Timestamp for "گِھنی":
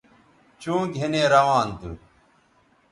0.95-1.23